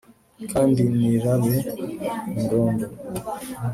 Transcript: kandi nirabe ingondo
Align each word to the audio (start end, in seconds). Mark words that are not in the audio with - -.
kandi 0.51 0.81
nirabe 0.97 1.57
ingondo 2.39 2.85